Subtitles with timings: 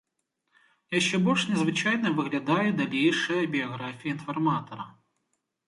[0.99, 4.91] Яшчэ больш незвычайнай выглядае далейшая біяграфія інфарматара.